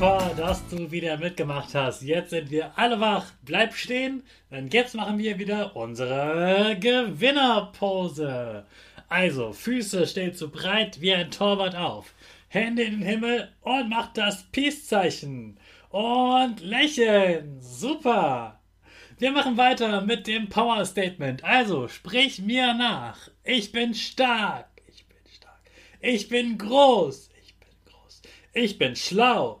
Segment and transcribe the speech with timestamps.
[0.00, 2.02] Dass du wieder mitgemacht hast.
[2.02, 3.32] Jetzt sind wir alle wach.
[3.42, 8.64] Bleib stehen, denn jetzt machen wir wieder unsere Gewinnerpose.
[9.08, 12.14] Also, Füße stellst du breit wie ein Torwart auf.
[12.46, 15.58] Hände in den Himmel und mach das Peace-Zeichen.
[15.90, 17.60] Und lächeln.
[17.60, 18.60] Super.
[19.18, 21.42] Wir machen weiter mit dem Power Statement.
[21.42, 23.18] Also, sprich mir nach.
[23.42, 24.68] Ich bin stark.
[24.86, 25.60] Ich bin stark.
[26.00, 27.30] Ich bin groß.
[27.42, 28.22] Ich bin groß.
[28.52, 29.60] Ich bin schlau.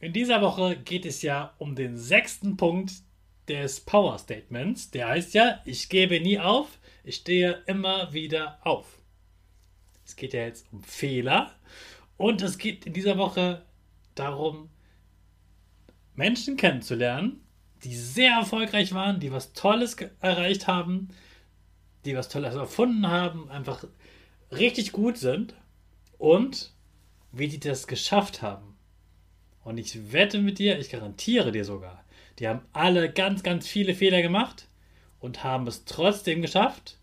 [0.00, 2.92] In dieser Woche geht es ja um den sechsten Punkt
[3.48, 4.90] des Power Statements.
[4.90, 8.86] Der heißt ja, ich gebe nie auf, ich stehe immer wieder auf.
[10.06, 11.54] Es geht ja jetzt um Fehler
[12.16, 13.66] und es geht in dieser Woche
[14.14, 14.70] darum,
[16.14, 17.44] Menschen kennenzulernen,
[17.84, 21.08] die sehr erfolgreich waren, die was Tolles erreicht haben,
[22.06, 23.84] die was Tolles erfunden haben, einfach
[24.50, 25.54] richtig gut sind
[26.16, 26.72] und
[27.32, 28.69] wie die das geschafft haben.
[29.64, 32.04] Und ich wette mit dir, ich garantiere dir sogar,
[32.38, 34.66] die haben alle ganz, ganz viele Fehler gemacht
[35.20, 36.96] und haben es trotzdem geschafft.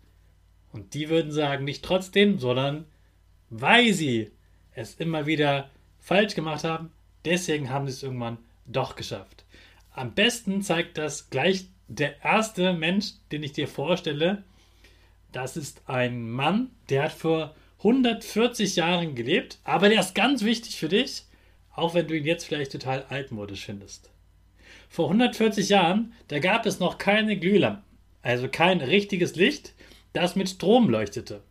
[0.72, 2.84] Und die würden sagen, nicht trotzdem, sondern
[3.50, 4.30] weil sie
[4.72, 5.70] es immer wieder
[6.00, 6.90] falsch gemacht haben,
[7.24, 9.44] deswegen haben sie es irgendwann doch geschafft.
[9.92, 14.44] Am besten zeigt das gleich der erste Mensch, den ich dir vorstelle.
[15.32, 20.76] Das ist ein Mann, der hat vor 140 Jahren gelebt, aber der ist ganz wichtig
[20.76, 21.24] für dich
[21.78, 24.10] auch wenn du ihn jetzt vielleicht total altmodisch findest.
[24.88, 27.84] Vor 140 Jahren, da gab es noch keine Glühlampen,
[28.22, 29.74] also kein richtiges Licht,
[30.12, 31.42] das mit Strom leuchtete.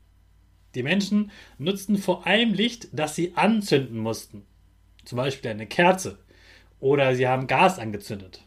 [0.75, 4.45] Die Menschen nutzten vor allem Licht, das sie anzünden mussten,
[5.05, 6.19] zum Beispiel eine Kerze,
[6.79, 8.43] oder sie haben Gas angezündet.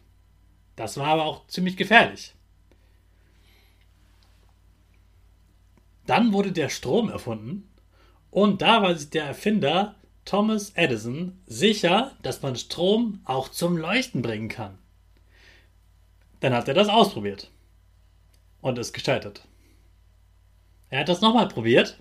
[0.77, 2.35] Das war aber auch ziemlich gefährlich.
[6.07, 7.71] Dann wurde der Strom erfunden
[8.31, 9.97] und da war sich der Erfinder
[10.31, 14.79] Thomas Edison sicher, dass man Strom auch zum Leuchten bringen kann.
[16.39, 17.51] Dann hat er das ausprobiert
[18.61, 19.45] und ist gescheitert.
[20.89, 21.99] Er hat das nochmal probiert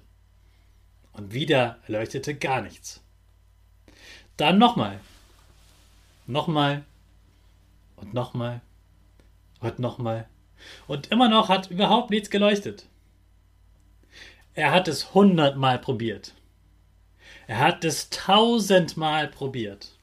[1.13, 3.01] und wieder leuchtete gar nichts.
[4.37, 4.99] Dann nochmal,
[6.27, 6.85] nochmal
[7.95, 8.61] und nochmal
[9.59, 10.29] und nochmal
[10.85, 12.85] und immer noch hat überhaupt nichts geleuchtet.
[14.53, 16.35] Er hat es hundertmal probiert
[17.49, 19.97] er hat es tausendmal probiert.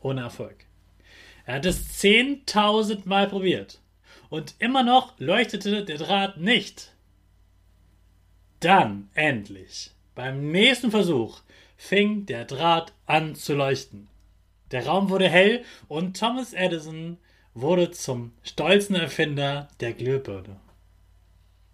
[0.00, 0.56] Ohne Erfolg.
[1.46, 3.78] Er hat es zehntausendmal probiert.
[4.28, 6.90] Und immer noch leuchtete der Draht nicht.
[8.58, 11.42] Dann, endlich, beim nächsten Versuch,
[11.76, 14.08] fing der Draht an zu leuchten.
[14.72, 17.18] Der Raum wurde hell und Thomas Edison
[17.54, 20.56] wurde zum stolzen Erfinder der Glühbirne.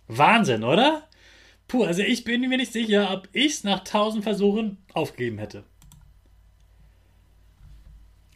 [0.08, 1.08] Wahnsinn, oder?
[1.74, 5.64] Puh, also ich bin mir nicht sicher, ob ich es nach tausend Versuchen aufgegeben hätte.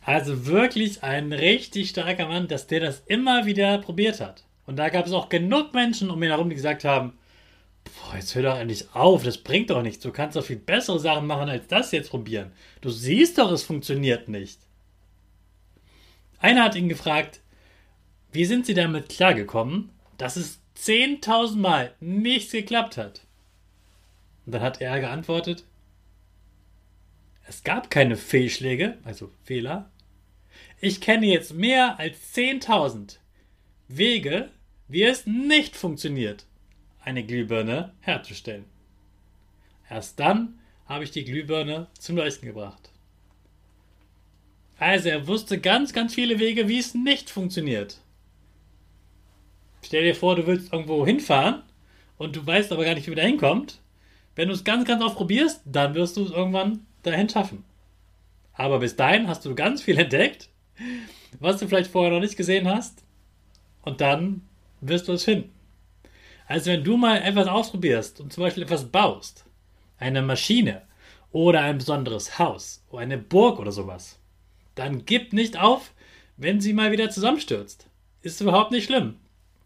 [0.03, 4.43] Also wirklich ein richtig starker Mann, dass der das immer wieder probiert hat.
[4.67, 7.13] Und da gab es auch genug Menschen um ihn herum, die gesagt haben,
[7.85, 10.03] boah, jetzt hör doch endlich auf, das bringt doch nichts.
[10.03, 12.51] Du kannst doch viel bessere Sachen machen, als das jetzt probieren.
[12.81, 14.59] Du siehst doch, es funktioniert nicht.
[16.41, 17.39] Einer hat ihn gefragt,
[18.33, 23.28] wie sind Sie damit klargekommen, dass es 10.000 Mal nicht geklappt hat?
[24.49, 25.67] Und dann hat er geantwortet,
[27.47, 29.91] es gab keine Fehlschläge, also Fehler.
[30.81, 33.19] Ich kenne jetzt mehr als 10.000
[33.89, 34.49] Wege,
[34.89, 36.47] wie es nicht funktioniert,
[37.03, 38.65] eine Glühbirne herzustellen.
[39.91, 42.91] Erst dann habe ich die Glühbirne zum Leuchten gebracht.
[44.79, 48.01] Also er wusste ganz, ganz viele Wege, wie es nicht funktioniert.
[49.83, 51.65] Stell dir vor, du willst irgendwo hinfahren
[52.17, 53.83] und du weißt aber gar nicht, wie du da hinkommt.
[54.39, 57.65] Wenn du es ganz, ganz oft probierst, dann wirst du es irgendwann dahin schaffen.
[58.53, 60.49] Aber bis dahin hast du ganz viel entdeckt,
[61.41, 63.03] was du vielleicht vorher noch nicht gesehen hast.
[63.83, 64.43] Und dann
[64.81, 65.51] wirst du es finden.
[66.47, 69.45] Also wenn du mal etwas ausprobierst und zum Beispiel etwas baust,
[69.99, 70.83] eine Maschine
[71.33, 74.21] oder ein besonderes Haus oder eine Burg oder sowas,
[74.77, 75.93] dann gib nicht auf,
[76.37, 77.89] wenn sie mal wieder zusammenstürzt.
[78.23, 79.17] Ist überhaupt nicht schlimm.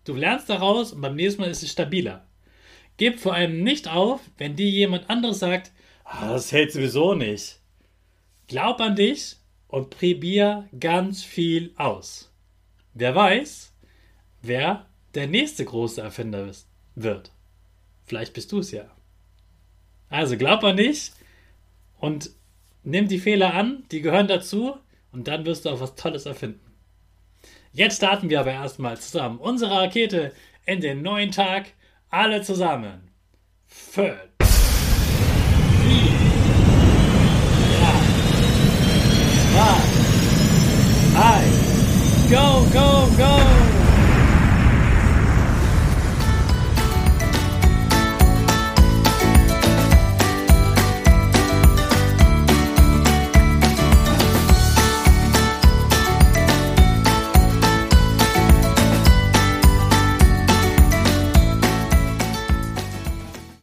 [0.04, 2.24] Du lernst daraus und beim nächsten Mal ist es stabiler.
[2.96, 5.72] Gib vor allem nicht auf, wenn dir jemand anderes sagt,
[6.04, 7.58] ah, das hält sowieso nicht.
[8.46, 9.36] Glaub an dich
[9.68, 12.30] und probier ganz viel aus.
[12.94, 13.72] Wer weiß,
[14.42, 16.50] wer der nächste große Erfinder
[16.94, 17.32] wird.
[18.04, 18.90] Vielleicht bist du es ja.
[20.08, 21.12] Also glaub an dich
[21.98, 22.30] und
[22.82, 24.76] nimm die Fehler an, die gehören dazu
[25.12, 26.60] und dann wirst du auch was Tolles erfinden.
[27.72, 30.32] Jetzt starten wir aber erstmal zusammen unsere Rakete
[30.66, 31.72] in den neuen Tag.
[32.14, 33.08] Alle zusammen.
[33.66, 34.51] Fünf.